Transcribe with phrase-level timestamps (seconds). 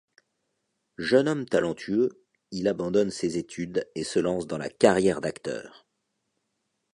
[0.97, 5.85] Jeune homme talentueux, il abandonne ses études et se lance dans la carrière d’acteur.